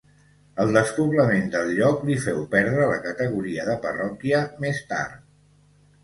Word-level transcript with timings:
El 0.61 0.71
despoblament 0.75 1.51
del 1.55 1.67
lloc 1.79 1.99
li 2.07 2.15
féu 2.23 2.39
perdre 2.55 2.87
la 2.91 2.95
categoria 3.03 3.67
de 3.67 3.75
parròquia 3.83 4.39
més 4.65 4.81
tard. 4.95 5.21